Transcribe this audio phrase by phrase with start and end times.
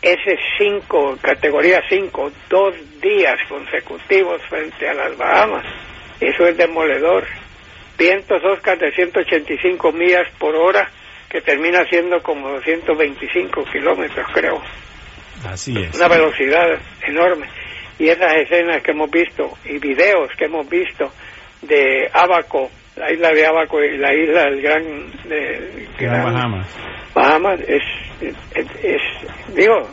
[0.00, 5.66] ese 5, categoría 5, dos días consecutivos frente a las Bahamas,
[6.20, 7.26] eso es demoledor.
[7.98, 10.88] Vientos Oscar de 185 millas por hora,
[11.28, 14.62] que termina siendo como 225 kilómetros, creo.
[15.46, 15.94] Así es.
[15.96, 16.66] Una velocidad
[17.06, 17.46] enorme.
[17.98, 21.10] Y esas escenas que hemos visto y videos que hemos visto
[21.62, 24.82] de Abaco, la isla de Abaco y la isla del Gran,
[25.28, 26.66] de, Gran Bahamas.
[27.14, 27.82] Bahamas es,
[28.20, 29.02] es, es,
[29.54, 29.88] digo,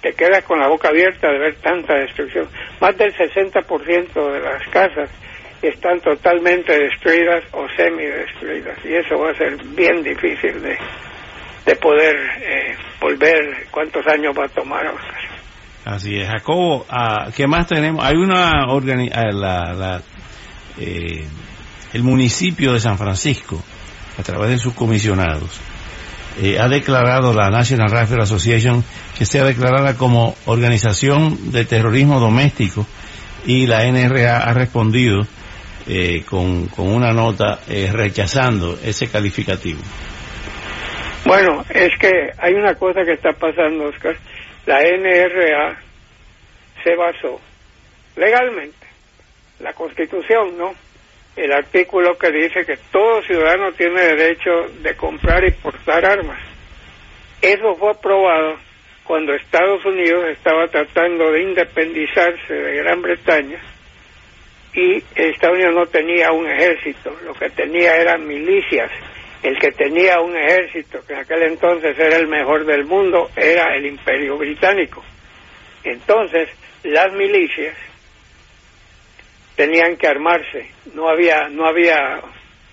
[0.00, 2.48] te quedas con la boca abierta de ver tanta destrucción.
[2.80, 5.10] Más del 60% de las casas
[5.60, 10.78] están totalmente destruidas o semi-destruidas y eso va a ser bien difícil de,
[11.64, 14.92] de poder eh, volver cuántos años va a tomar.
[15.84, 18.04] Así es, Jacobo, uh, ¿qué más tenemos?
[18.04, 20.02] Hay una organi la, la,
[20.78, 21.24] eh,
[21.92, 23.62] el municipio de San Francisco,
[24.18, 25.60] a través de sus comisionados,
[26.40, 28.84] eh, ha declarado la National Rifle Association
[29.16, 32.86] que sea declarada como organización de terrorismo doméstico
[33.44, 35.26] y la NRA ha respondido
[35.88, 39.80] eh, con, con, una nota eh, rechazando ese calificativo.
[41.28, 44.16] Bueno, es que hay una cosa que está pasando, Oscar.
[44.64, 45.78] La NRA
[46.82, 47.38] se basó
[48.16, 48.86] legalmente,
[49.60, 50.74] la Constitución, ¿no?
[51.36, 54.50] El artículo que dice que todo ciudadano tiene derecho
[54.80, 56.40] de comprar y portar armas.
[57.42, 58.56] Eso fue aprobado
[59.04, 63.60] cuando Estados Unidos estaba tratando de independizarse de Gran Bretaña
[64.72, 68.90] y Estados Unidos no tenía un ejército, lo que tenía eran milicias
[69.42, 73.74] el que tenía un ejército, que en aquel entonces era el mejor del mundo, era
[73.76, 75.04] el imperio británico.
[75.84, 76.48] Entonces,
[76.82, 77.76] las milicias
[79.54, 82.20] tenían que armarse, no había, no había,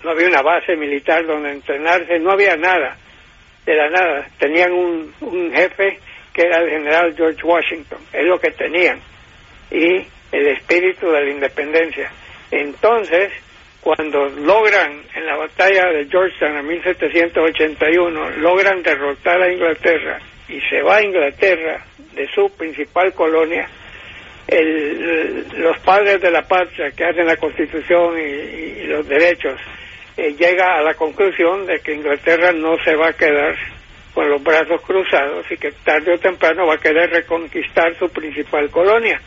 [0.02, 2.96] no había una base militar donde entrenarse, no había nada,
[3.64, 5.98] de la nada, tenían un, un jefe
[6.32, 9.00] que era el general George Washington, es lo que tenían,
[9.70, 12.10] y el espíritu de la independencia.
[12.50, 13.32] Entonces,
[13.86, 20.18] cuando logran en la batalla de Georgetown en 1781, logran derrotar a Inglaterra
[20.48, 23.68] y se va a Inglaterra de su principal colonia,
[24.48, 29.54] el, los padres de la patria que hacen la constitución y, los derechos,
[30.16, 33.54] eh, llega a la conclusión de que Inglaterra no se va a quedar
[34.12, 38.68] con los brazos cruzados y que tarde o temprano va a querer reconquistar su principal
[38.68, 39.20] colonia.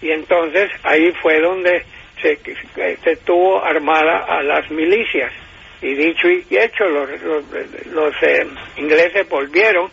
[0.00, 1.84] Y entonces ahí fue donde
[2.22, 5.32] se, tuvo armada a las milicias.
[5.82, 7.44] Y dicho y hecho, los, los,
[7.92, 8.46] los eh,
[8.76, 9.90] ingleses volvieron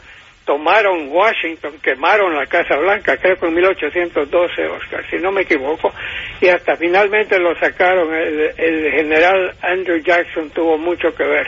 [0.48, 5.94] tomaron Washington, quemaron la Casa Blanca, creo que en 1812, Oscar, si no me equivoco,
[6.40, 8.16] y hasta finalmente lo sacaron.
[8.16, 11.48] El, el general Andrew Jackson tuvo mucho que ver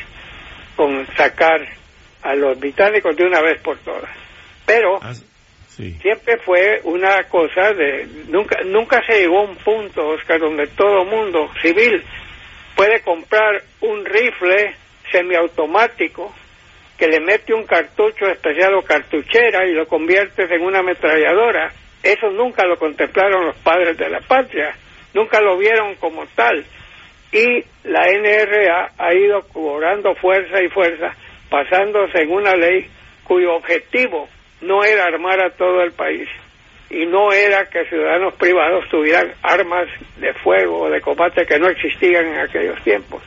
[0.76, 1.66] con sacar
[2.24, 4.12] a los británicos de una vez por todas.
[4.66, 5.14] Pero Ah,
[6.02, 11.06] siempre fue una cosa de nunca nunca se llegó a un punto Oscar donde todo
[11.06, 12.04] mundo civil
[12.76, 14.76] puede comprar un rifle
[15.12, 16.34] semiautomático
[16.98, 21.72] que le mete un cartucho especial o cartuchera y lo conviertes en una ametralladora.
[22.04, 24.76] Eso nunca lo contemplaron los padres de la patria
[25.14, 26.66] nunca lo vieron como tal.
[27.32, 31.16] Y la NRA ha ido cobrando fuerza y fuerza
[31.50, 32.88] pasándose en una ley
[33.24, 34.28] cuyo objetivo
[34.62, 36.28] no era armar a todo el país
[36.90, 41.70] y no era que ciudadanos privados tuvieran armas de fuego o de combate que no
[41.70, 43.22] existían en aquellos tiempos.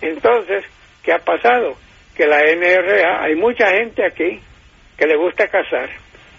[0.00, 0.64] Entonces,
[1.02, 1.76] ¿qué ha pasado?
[2.16, 4.40] Que la NRA, hay mucha gente aquí
[4.96, 5.90] que le gusta cazar,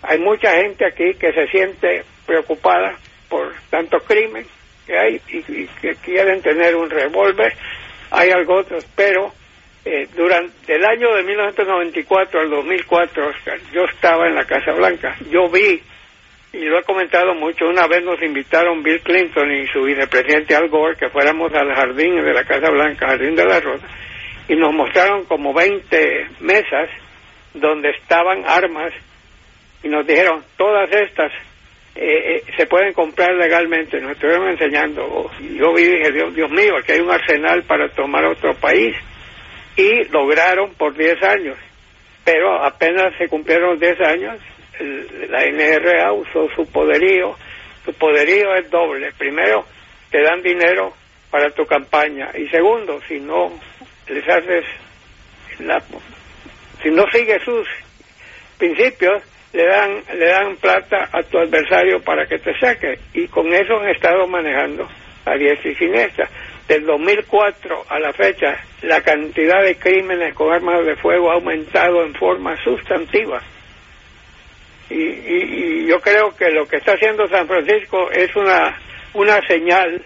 [0.04, 2.96] hay mucha gente aquí que se siente preocupada
[3.28, 4.46] por tanto crimen
[4.86, 7.54] que hay y, y que quieren tener un revólver,
[8.12, 9.34] hay algo otros, pero
[9.86, 15.16] eh, durante el año de 1994 al 2004, Oscar, yo estaba en la Casa Blanca.
[15.30, 15.82] Yo vi,
[16.54, 20.70] y lo he comentado mucho, una vez nos invitaron Bill Clinton y su vicepresidente Al
[20.70, 23.86] Gore que fuéramos al jardín de la Casa Blanca, Jardín de la Rosa,
[24.48, 26.90] y nos mostraron como 20 mesas
[27.54, 28.94] donde estaban armas
[29.84, 31.32] y nos dijeron, todas estas
[31.96, 34.00] eh, eh, se pueden comprar legalmente.
[34.00, 35.30] Nos estuvieron enseñando.
[35.42, 38.96] Yo vi y dije, Dios, Dios mío, aquí hay un arsenal para tomar otro país
[39.76, 41.58] y lograron por 10 años.
[42.24, 44.40] Pero apenas se cumplieron los 10 años,
[45.30, 47.36] la NRA usó su poderío.
[47.86, 49.12] Su poderío es doble.
[49.18, 49.66] Primero,
[50.10, 50.94] te dan dinero
[51.30, 52.30] para tu campaña.
[52.36, 53.52] Y segundo, si no
[54.08, 54.66] les haces
[55.60, 55.82] la,
[56.82, 57.68] si no sigues sus
[58.58, 59.22] principios,
[59.52, 63.00] le dan, le dan plata a tu adversario para que te saque.
[63.14, 64.88] Y con eso han estado manejando
[65.26, 66.30] a diestra y siniestra.
[66.68, 72.04] Del 2004 a la fecha, la cantidad de crímenes con armas de fuego ha aumentado
[72.04, 73.42] en forma sustantiva.
[74.90, 78.78] Y, y, y yo creo que lo que está haciendo San Francisco es una,
[79.14, 80.02] una señal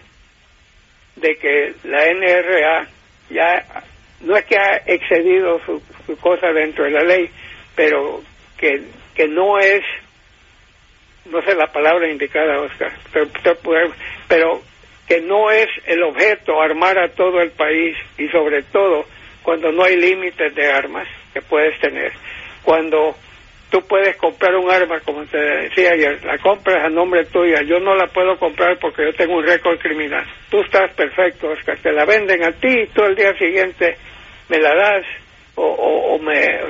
[1.16, 2.88] de que la NRA
[3.30, 3.66] ya
[4.22, 7.30] no es que ha excedido su, su cosa dentro de la ley,
[7.76, 8.22] pero
[8.58, 8.82] que,
[9.14, 9.82] que no es,
[11.26, 13.28] no sé la palabra indicada, Oscar, pero,
[14.28, 14.62] pero-
[15.08, 19.06] que no es el objeto armar a todo el país y sobre todo
[19.42, 22.12] cuando no hay límites de armas que puedes tener.
[22.64, 23.16] Cuando
[23.70, 27.80] tú puedes comprar un arma, como te decía ayer, la compras a nombre tuya, yo
[27.80, 30.26] no la puedo comprar porque yo tengo un récord criminal.
[30.50, 33.96] Tú estás perfecto, Oscar, te la venden a ti y tú el día siguiente
[34.50, 35.06] me la das
[35.56, 36.20] o, o, o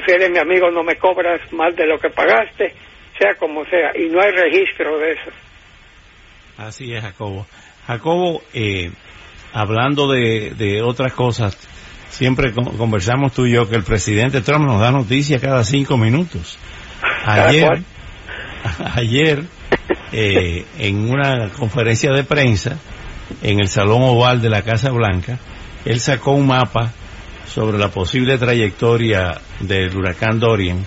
[0.06, 2.74] si eres mi amigo no me cobras más de lo que pagaste,
[3.20, 5.32] sea como sea, y no hay registro de eso.
[6.58, 7.46] Así es, Jacobo.
[7.88, 8.92] Jacobo, eh,
[9.54, 11.58] hablando de, de otras cosas,
[12.10, 15.98] siempre con- conversamos tú y yo que el presidente Trump nos da noticias cada cinco
[15.98, 16.58] minutos.
[17.26, 17.82] ¿Cada Ayer,
[18.96, 19.44] ayer
[20.12, 22.78] eh, en una conferencia de prensa
[23.42, 25.40] en el Salón Oval de la Casa Blanca,
[25.86, 26.92] él sacó un mapa
[27.48, 30.86] sobre la posible trayectoria del huracán Dorian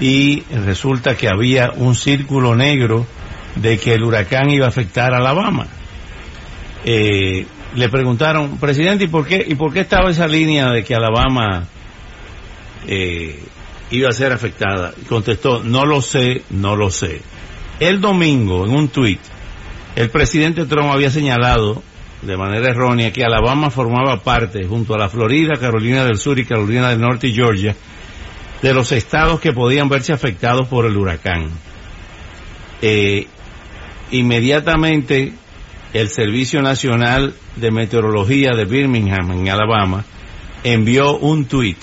[0.00, 3.06] y resulta que había un círculo negro
[3.56, 5.66] de que el huracán iba a afectar a Alabama.
[6.84, 10.94] Eh, le preguntaron, presidente, ¿y por qué, y por qué estaba esa línea de que
[10.94, 11.64] Alabama
[12.86, 13.42] eh,
[13.90, 14.92] iba a ser afectada?
[15.00, 17.22] Y contestó, no lo sé, no lo sé.
[17.80, 19.20] El domingo, en un tuit,
[19.96, 21.82] el presidente Trump había señalado
[22.22, 26.44] de manera errónea que Alabama formaba parte, junto a la Florida, Carolina del Sur y
[26.44, 27.74] Carolina del Norte y Georgia,
[28.62, 31.48] de los estados que podían verse afectados por el huracán.
[32.80, 33.26] Eh,
[34.12, 35.32] inmediatamente
[35.92, 40.04] el Servicio Nacional de Meteorología de Birmingham, en Alabama,
[40.64, 41.78] envió un tuit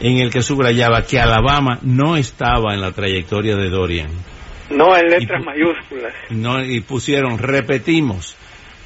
[0.00, 4.10] en el que subrayaba que Alabama no estaba en la trayectoria de Dorian.
[4.70, 6.12] No en letras Y- mayúsculas.
[6.30, 8.36] No, y pusieron, repetimos,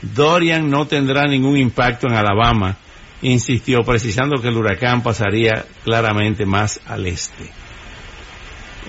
[0.03, 2.77] Dorian no tendrá ningún impacto en Alabama,
[3.23, 7.51] insistió, precisando que el huracán pasaría claramente más al este.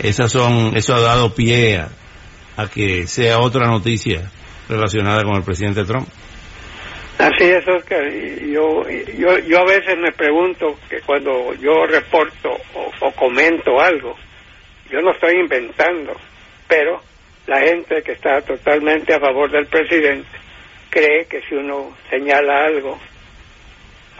[0.01, 1.89] Esas son, eso ha dado pie a,
[2.57, 4.31] a que sea otra noticia
[4.69, 6.07] relacionada con el presidente Trump.
[7.17, 8.09] Así es, Oscar.
[8.09, 14.15] Yo, yo, yo a veces me pregunto que cuando yo reporto o, o comento algo,
[14.89, 16.13] yo no estoy inventando,
[16.67, 17.01] pero
[17.47, 20.29] la gente que está totalmente a favor del presidente
[20.89, 22.97] cree que si uno señala algo,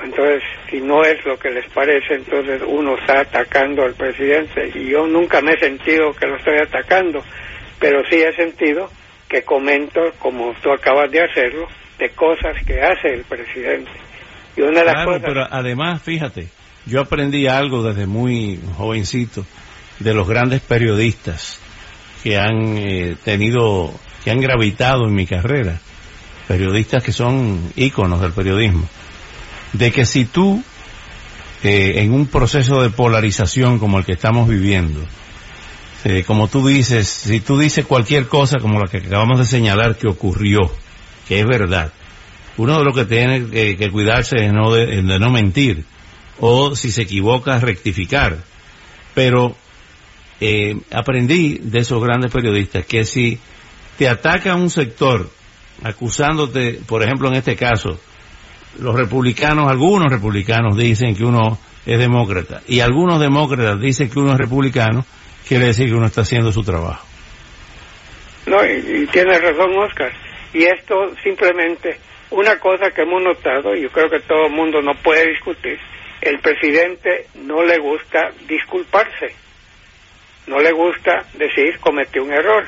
[0.04, 4.72] Entonces, si no es lo que les parece, entonces uno está atacando al presidente.
[4.74, 7.22] Y yo nunca me he sentido que lo estoy atacando,
[7.80, 8.90] pero sí he sentido
[9.30, 11.68] que comento, como tú acabas de hacerlo,
[12.00, 13.92] de cosas que hace el presidente.
[14.58, 15.22] Y una de las cosas...
[15.24, 16.48] pero además, fíjate,
[16.86, 19.46] yo aprendí algo desde muy jovencito
[20.00, 21.60] de los grandes periodistas
[22.24, 23.94] que han eh, tenido,
[24.24, 25.80] que han gravitado en mi carrera,
[26.48, 28.88] periodistas que son íconos del periodismo,
[29.74, 30.64] de que si tú,
[31.64, 35.02] eh, en un proceso de polarización como el que estamos viviendo,
[36.04, 39.98] eh, como tú dices, si tú dices cualquier cosa como la que acabamos de señalar
[39.98, 40.60] que ocurrió,
[41.28, 41.92] que es verdad,
[42.58, 45.86] uno de los que tiene que, cuidarse es no de, no mentir,
[46.40, 48.38] o si se equivoca, rectificar.
[49.14, 49.56] Pero
[50.40, 53.40] eh, aprendí de esos grandes periodistas que si
[53.98, 55.30] te ataca un sector
[55.84, 58.00] acusándote, por ejemplo en este caso,
[58.80, 64.34] los republicanos, algunos republicanos dicen que uno es demócrata y algunos demócratas dicen que uno
[64.34, 65.06] es republicano,
[65.50, 67.06] quiere decir que uno está haciendo su trabajo.
[68.46, 70.14] No, y, y tiene razón Oscar.
[70.54, 74.82] Y esto simplemente, una cosa que hemos notado, y yo creo que todo el mundo
[74.82, 75.78] no puede discutir,
[76.22, 79.36] el presidente no le gusta disculparse
[80.50, 82.66] no le gusta decir cometí un error.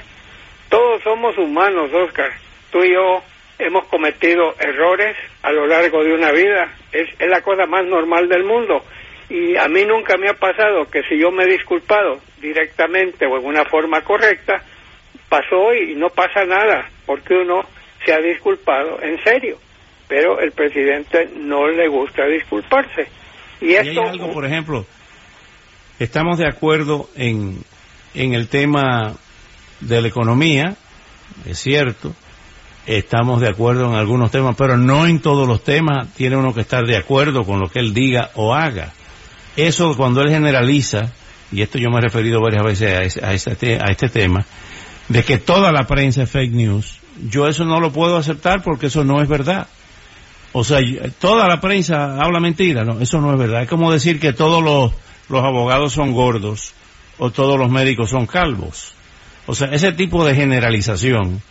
[0.70, 2.32] Todos somos humanos, Oscar.
[2.72, 3.24] Tú y yo
[3.58, 6.72] hemos cometido errores a lo largo de una vida.
[6.92, 8.86] Es, es la cosa más normal del mundo.
[9.32, 13.38] Y a mí nunca me ha pasado que si yo me he disculpado directamente o
[13.38, 14.62] en una forma correcta,
[15.30, 17.62] pasó y no pasa nada, porque uno
[18.06, 19.58] se ha disculpado en serio.
[20.10, 23.08] Pero el presidente no le gusta disculparse.
[23.62, 24.86] Y, esto, hay algo, por ejemplo,
[25.98, 27.64] estamos de acuerdo en,
[28.14, 29.14] en el tema
[29.80, 30.76] de la economía,
[31.46, 32.14] es cierto,
[32.86, 36.62] estamos de acuerdo en algunos temas, pero no en todos los temas tiene uno que
[36.62, 38.92] estar de acuerdo con lo que él diga o haga.
[39.56, 41.12] Eso cuando él generaliza,
[41.52, 44.46] y esto yo me he referido varias veces a, este, a este tema,
[45.10, 48.88] de que toda la prensa es fake news, yo eso no lo puedo aceptar porque
[48.88, 49.68] eso no es verdad.
[50.54, 50.80] O sea,
[51.20, 53.64] toda la prensa habla mentira, no, eso no es verdad.
[53.64, 54.92] Es como decir que todos los,
[55.30, 56.74] los abogados son gordos
[57.18, 58.94] o todos los médicos son calvos.
[59.48, 61.42] O sea, ese tipo de generalización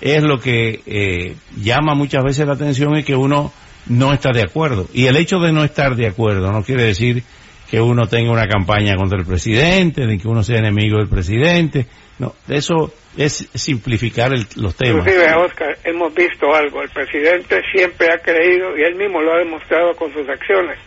[0.00, 3.52] es lo que eh, llama muchas veces la atención y que uno
[3.88, 4.86] no está de acuerdo.
[4.92, 7.22] Y el hecho de no estar de acuerdo no quiere decir
[7.70, 11.86] que uno tenga una campaña contra el presidente, de que uno sea enemigo del presidente.
[12.18, 15.06] No, eso es simplificar los temas.
[15.06, 16.82] Inclusive, Oscar, hemos visto algo.
[16.82, 20.78] El presidente siempre ha creído, y él mismo lo ha demostrado con sus acciones,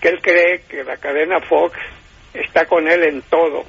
[0.00, 1.76] que él cree que la cadena Fox
[2.32, 3.64] está con él en todo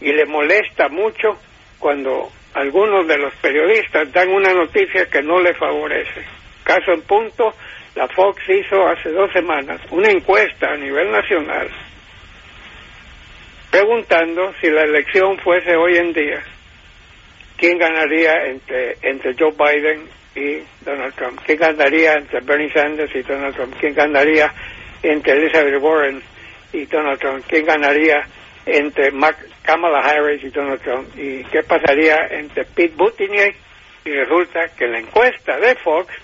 [0.00, 1.38] y le molesta mucho
[1.78, 6.24] cuando algunos de los periodistas dan una noticia que no le favorece.
[6.64, 7.52] Caso en punto,
[7.98, 11.68] la Fox hizo hace dos semanas una encuesta a nivel nacional
[13.72, 16.40] preguntando si la elección fuese hoy en día,
[17.56, 23.22] quién ganaría entre, entre Joe Biden y Donald Trump, quién ganaría entre Bernie Sanders y
[23.22, 24.52] Donald Trump, quién ganaría
[25.02, 26.22] entre Elizabeth Warren
[26.72, 28.22] y Donald Trump, quién ganaría
[28.64, 29.10] entre
[29.62, 33.56] Kamala Harris y Donald Trump y qué pasaría entre Pete Buttigieg
[34.04, 36.14] y resulta que la encuesta de Fox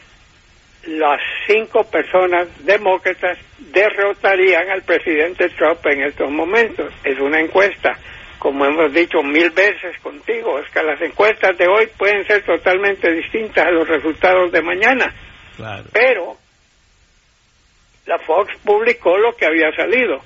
[0.86, 6.92] las cinco personas demócratas derrotarían al presidente Trump en estos momentos.
[7.04, 7.98] Es una encuesta,
[8.38, 13.10] como hemos dicho mil veces contigo, es que las encuestas de hoy pueden ser totalmente
[13.12, 15.14] distintas a los resultados de mañana.
[15.92, 16.36] Pero
[18.06, 20.20] la Fox publicó lo que había salido.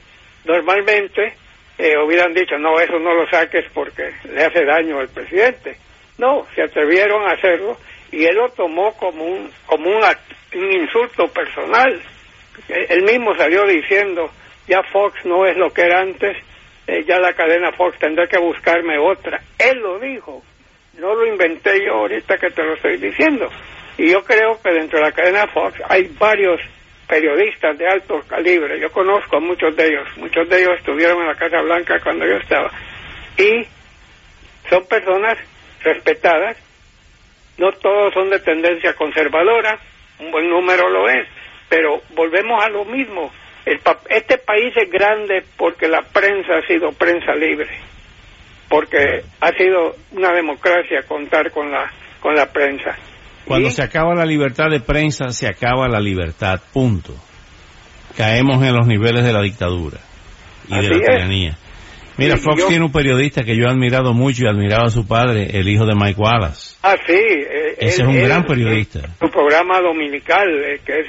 [0.44, 1.34] Normalmente
[1.78, 5.76] eh, hubieran dicho, no, eso no lo saques porque le hace daño al presidente.
[6.18, 7.76] No, se atrevieron a hacerlo
[8.10, 10.02] y él lo tomó como un, como un,
[10.54, 12.00] un insulto personal.
[12.68, 14.30] Él mismo salió diciendo,
[14.66, 16.36] ya Fox no es lo que era antes,
[16.86, 19.40] eh, ya la cadena Fox tendrá que buscarme otra.
[19.58, 20.42] Él lo dijo,
[20.98, 23.48] no lo inventé yo ahorita que te lo estoy diciendo.
[23.96, 26.60] Y yo creo que dentro de la cadena Fox hay varios
[27.08, 28.78] periodistas de alto calibre.
[28.80, 30.08] Yo conozco a muchos de ellos.
[30.16, 32.70] Muchos de ellos estuvieron en la Casa Blanca cuando yo estaba.
[33.36, 33.66] Y
[34.68, 35.38] son personas
[35.82, 36.56] respetadas.
[37.58, 39.78] No todos son de tendencia conservadora.
[40.20, 41.26] Un buen número lo es.
[41.68, 43.30] Pero volvemos a lo mismo.
[43.66, 47.68] El este país es grande porque la prensa ha sido prensa libre.
[48.68, 52.96] Porque ha sido una democracia contar con la, con la prensa
[53.48, 57.14] cuando se acaba la libertad de prensa, se acaba la libertad, punto.
[58.14, 59.98] Caemos en los niveles de la dictadura
[60.68, 61.56] y de la tiranía.
[62.18, 65.50] Mira, Fox tiene un periodista que yo he admirado mucho y admiraba a su padre,
[65.52, 66.76] el hijo de Mike Wallace.
[66.82, 67.14] Ah, sí.
[67.14, 69.00] Eh, Ese es un gran periodista.
[69.20, 71.06] Su programa dominical, eh, que es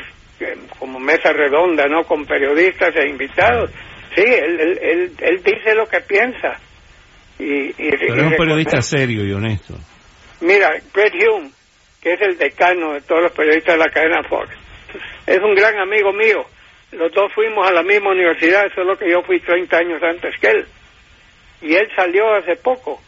[0.78, 2.04] como mesa redonda, ¿no?
[2.04, 3.72] Con periodistas e invitados.
[4.16, 6.60] Sí, él, él, él, dice lo que piensa.
[7.40, 9.74] Y, Pero es un periodista serio y honesto.
[10.42, 11.50] Mira, Greg Hume,
[12.02, 14.50] que es el decano de todos los periodistas de la cadena Fox,
[15.26, 16.46] es un gran amigo mío.
[16.92, 20.48] Los dos fuimos a la misma universidad, solo que yo fui 30 años antes que
[20.48, 20.66] él.
[21.62, 23.00] Y él salió hace poco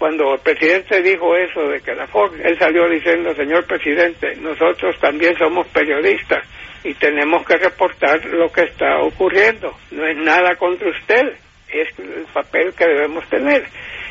[0.00, 4.98] cuando el presidente dijo eso de que la Fox, él salió diciendo, señor presidente, nosotros
[4.98, 6.42] también somos periodistas
[6.82, 9.76] y tenemos que reportar lo que está ocurriendo.
[9.90, 11.34] No es nada contra usted,
[11.68, 13.64] es el papel que debemos tener.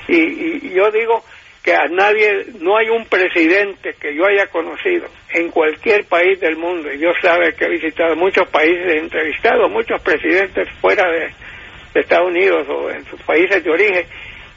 [0.07, 1.23] Y, yo digo
[1.63, 6.55] que a nadie, no hay un presidente que yo haya conocido en cualquier país del
[6.55, 11.31] mundo, y Dios sabe que he visitado muchos países, he entrevistado muchos presidentes fuera de
[11.93, 14.05] Estados Unidos o en sus países de origen,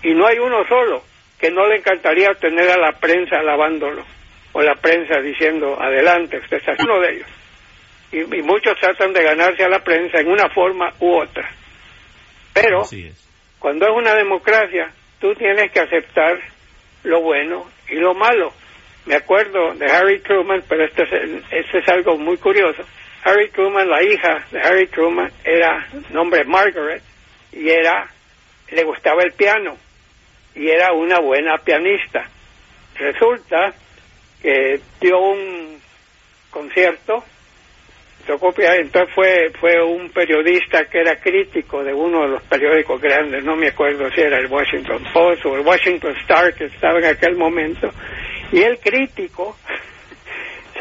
[0.03, 1.03] y no hay uno solo
[1.39, 4.05] que no le encantaría tener a la prensa alabándolo
[4.53, 7.29] o la prensa diciendo adelante, usted es uno de ellos.
[8.13, 11.51] Y, muchos tratan de ganarse a la prensa en una forma u otra.
[12.53, 12.83] Pero
[13.59, 16.39] cuando es una democracia, tú tienes que aceptar
[17.05, 18.53] lo bueno y lo malo.
[19.07, 22.83] Me acuerdo de Harry Truman, pero esto es, esto es algo muy curioso.
[23.25, 27.03] Harry Truman, la hija de Harry Truman, era nombre Margaret
[27.53, 28.09] y era
[28.71, 29.77] le gustaba el piano
[30.55, 32.29] y era una buena pianista.
[32.97, 33.73] Resulta
[34.41, 35.81] que dio un
[36.51, 37.25] concierto,
[38.27, 43.45] tocó entonces fue, fue un periodista que era crítico de uno de los periódicos grandes,
[43.45, 47.07] no me acuerdo si era el Washington Post o el Washington Star que estaba en
[47.07, 47.91] aquel momento,
[48.53, 49.57] y el crítico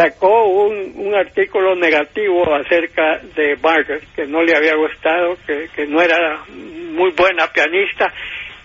[0.01, 6.01] sacó un, un artículo negativo acerca de Margaret, que no le había gustado, que, no
[6.01, 8.11] era muy buena pianista,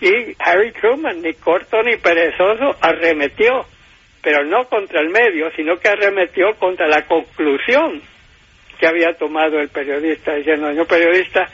[0.01, 3.65] y Harry Truman, ni corto ni perezoso, arremetió,
[4.21, 8.01] pero no contra el medio, sino que arremetió contra la conclusión
[8.79, 11.45] que había tomado el periodista, diciendo, no periodista,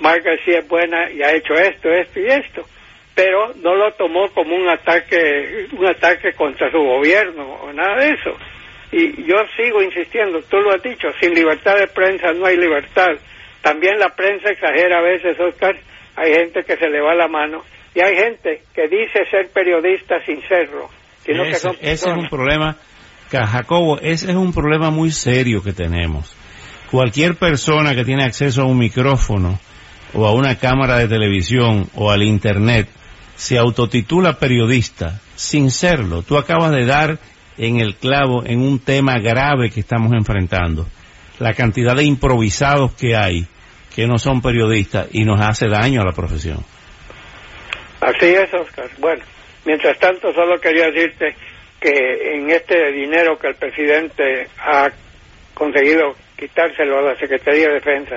[0.00, 2.62] Margaret sí es buena y ha hecho esto, esto y esto,
[3.14, 8.10] pero no lo tomó como un ataque, un ataque contra su gobierno o nada de
[8.10, 8.36] eso.
[8.96, 13.10] Y yo sigo insistiendo, tú lo has dicho, sin libertad de prensa no hay libertad.
[13.60, 15.74] También la prensa exagera a veces, Oscar,
[16.14, 20.24] hay gente que se le va la mano y hay gente que dice ser periodista
[20.24, 20.88] sin serlo.
[21.26, 22.76] ese, es un problema,
[23.32, 26.32] Jacobo, ese es un problema muy serio que tenemos.
[26.88, 29.58] Cualquier persona que tiene acceso a un micrófono
[30.12, 32.86] o a una cámara de televisión o al Internet
[33.34, 36.22] se autotitula periodista sin serlo.
[36.22, 37.18] Tú acabas de dar
[37.58, 40.86] en el clavo en un tema grave que estamos enfrentando.
[41.38, 43.46] La cantidad de improvisados que hay
[43.94, 46.58] que no son periodistas y nos hace daño a la profesión.
[48.00, 48.90] Así es, Oscar.
[48.98, 49.22] Bueno,
[49.64, 51.34] mientras tanto, solo quería decirte
[51.80, 54.88] que en este dinero que el presidente ha
[55.54, 58.16] conseguido quitárselo a la Secretaría de Defensa,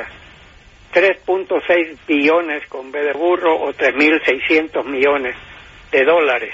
[0.94, 5.36] 3.6 billones con B de burro o 3.600 millones
[5.92, 6.54] de dólares.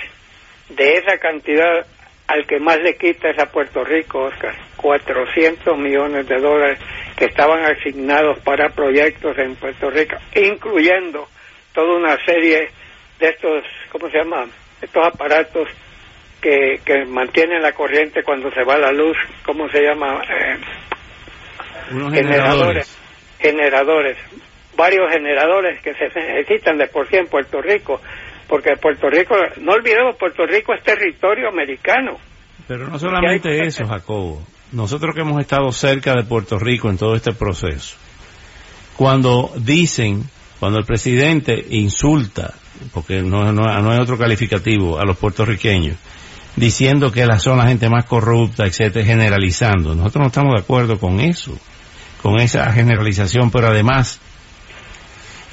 [0.69, 1.85] De esa cantidad,
[2.27, 6.79] al que más le quita es a Puerto Rico, Oscar, 400 millones de dólares
[7.15, 11.27] que estaban asignados para proyectos en Puerto Rico, incluyendo
[11.73, 12.69] toda una serie
[13.19, 14.45] de estos, ¿cómo se llama?
[14.81, 15.67] Estos aparatos
[16.41, 20.21] que, que mantienen la corriente cuando se va la luz, ¿cómo se llama?
[20.29, 20.57] Eh,
[22.11, 22.99] generadores.
[23.39, 24.17] Generadores.
[24.75, 28.01] Varios generadores que se necesitan de por sí en Puerto Rico,
[28.47, 32.17] porque Puerto Rico, no olvidemos, Puerto Rico es territorio americano.
[32.67, 34.41] Pero no solamente eso, Jacobo.
[34.71, 37.97] Nosotros que hemos estado cerca de Puerto Rico en todo este proceso,
[38.97, 40.23] cuando dicen,
[40.59, 42.53] cuando el presidente insulta
[42.91, 45.95] porque no, no, hay otro calificativo, a los puertorriqueños,
[46.55, 49.95] diciendo que la son la gente más corrupta, etcétera, generalizando.
[49.95, 51.57] Nosotros no estamos de acuerdo con eso,
[52.21, 54.19] con esa generalización, pero además,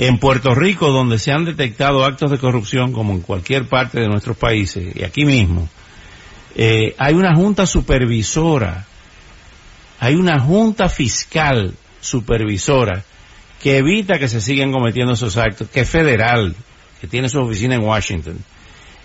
[0.03, 4.09] en Puerto Rico, donde se han detectado actos de corrupción, como en cualquier parte de
[4.09, 5.69] nuestros países, y aquí mismo,
[6.55, 8.87] eh, hay una junta supervisora,
[9.99, 13.05] hay una junta fiscal supervisora
[13.63, 16.57] que evita que se sigan cometiendo esos actos, que es federal,
[16.99, 18.39] que tiene su oficina en Washington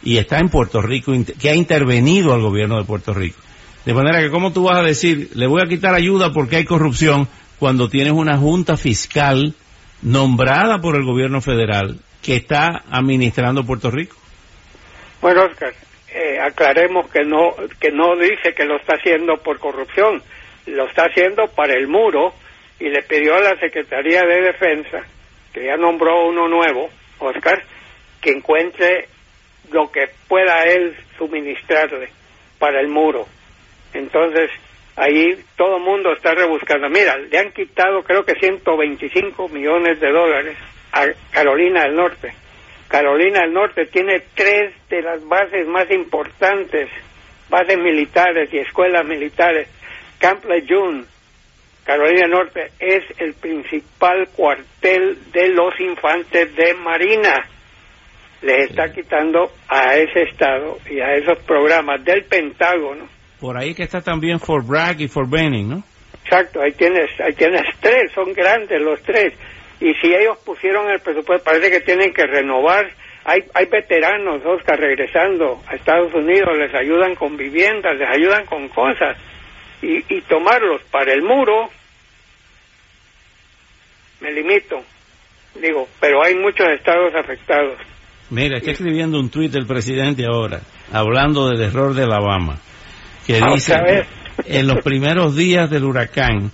[0.01, 3.41] y está en Puerto Rico, que ha intervenido al gobierno de Puerto Rico.
[3.85, 6.63] De manera que, ¿cómo tú vas a decir, le voy a quitar ayuda porque hay
[6.63, 7.27] corrupción
[7.59, 9.55] cuando tienes una junta fiscal
[10.01, 14.15] nombrada por el gobierno federal que está administrando Puerto Rico?
[15.21, 15.73] Bueno, Oscar,
[16.13, 20.21] eh, aclaremos que no, que no dice que lo está haciendo por corrupción,
[20.65, 22.33] lo está haciendo para el muro
[22.79, 25.03] y le pidió a la Secretaría de Defensa,
[25.53, 27.63] que ya nombró uno nuevo, Oscar,
[28.21, 29.07] que encuentre
[29.71, 32.09] lo que pueda él suministrarle
[32.59, 33.27] para el muro.
[33.93, 34.49] Entonces,
[34.95, 36.89] ahí todo el mundo está rebuscando.
[36.89, 40.57] Mira, le han quitado creo que 125 millones de dólares
[40.91, 42.33] a Carolina del Norte.
[42.87, 46.89] Carolina del Norte tiene tres de las bases más importantes,
[47.49, 49.67] bases militares y escuelas militares.
[50.19, 51.03] Camp Lejeune,
[51.83, 57.49] Carolina del Norte, es el principal cuartel de los infantes de Marina.
[58.41, 63.83] Les está quitando a ese estado y a esos programas del Pentágono por ahí que
[63.83, 65.83] está también Fort Bragg y Fort Benning, ¿no?
[66.23, 69.33] Exacto, ahí tienes, ahí tienes tres, son grandes los tres.
[69.79, 72.89] Y si ellos pusieron el presupuesto, parece que tienen que renovar.
[73.25, 78.67] Hay, hay veteranos, Oscar, regresando a Estados Unidos, les ayudan con viviendas, les ayudan con
[78.69, 79.17] cosas.
[79.81, 81.69] Y, y tomarlos para el muro,
[84.21, 84.81] me limito.
[85.61, 87.77] Digo, pero hay muchos estados afectados.
[88.29, 92.59] Mira, está escribiendo un tuit del presidente ahora, hablando del error de Alabama
[93.25, 93.75] que dice
[94.45, 96.51] en los primeros días del huracán,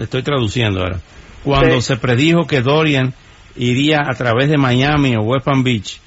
[0.00, 1.00] estoy traduciendo ahora,
[1.42, 3.12] cuando se predijo que Dorian
[3.56, 6.00] iría a través de Miami o West Palm Beach,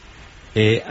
[0.56, 0.84] eh,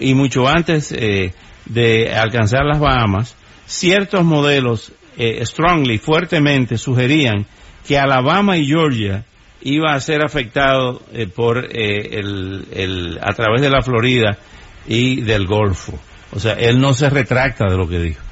[0.00, 1.32] y mucho antes eh,
[1.64, 3.34] de alcanzar las Bahamas,
[3.66, 7.46] ciertos modelos eh, strongly, fuertemente sugerían
[7.86, 9.24] que Alabama y Georgia
[9.62, 11.02] iba a ser afectado
[11.34, 14.38] por el, el, a través de la Florida
[14.86, 15.98] y del Golfo.
[16.32, 18.22] O sea, él no se retracta de lo que dijo.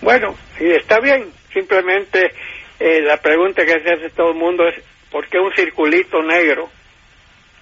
[0.00, 1.30] Bueno, y está bien.
[1.52, 2.32] Simplemente
[2.80, 4.74] eh, la pregunta que se hace todo el mundo es,
[5.10, 6.68] ¿por qué un circulito negro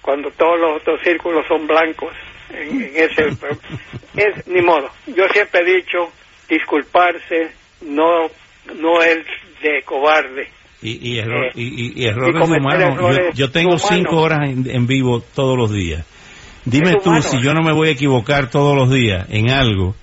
[0.01, 2.13] cuando todos los otros círculos son blancos?
[2.51, 3.27] En, ese,
[4.15, 4.89] es ni modo.
[5.07, 6.11] Yo siempre he dicho,
[6.49, 8.29] disculparse no,
[8.75, 9.25] no es
[9.61, 10.49] de cobarde.
[10.81, 13.29] Y, y, error, eh, y, errores humanos.
[13.33, 16.05] yo, tengo cinco horas en vivo todos los días.
[16.65, 19.95] Dime tú, si yo no me voy a equivocar todos los días en algo,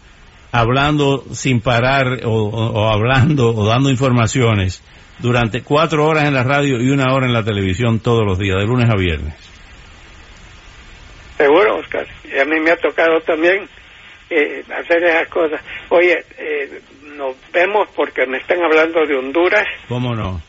[0.53, 4.83] hablando sin parar o, hablando o dando informaciones
[5.21, 8.59] durante cuatro horas en la radio y una hora en la televisión todos los días,
[8.59, 9.35] de lunes a viernes.
[11.37, 12.07] Seguro, Oscar.
[12.25, 13.67] Y a mí me ha tocado también
[14.29, 15.63] eh, hacer esas cosas.
[15.89, 16.81] Oye, eh,
[17.17, 19.67] nos vemos porque me están hablando de Honduras.
[19.89, 20.43] ¿Cómo no?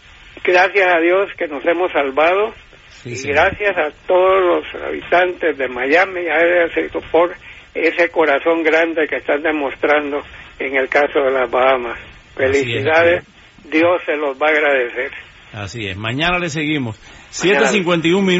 [0.44, 2.54] Gracias a Dios que nos hemos salvado
[3.06, 6.38] y gracias a todos los habitantes de Miami, a
[7.12, 7.34] por
[7.74, 10.20] ese corazón grande que están demostrando
[10.60, 12.00] en el caso de las Bahamas.
[12.36, 13.26] Felicidades,
[13.70, 15.12] Dios se los va a agradecer.
[15.54, 16.98] Así es, mañana le seguimos.
[17.32, 18.38] 7.51 minutos.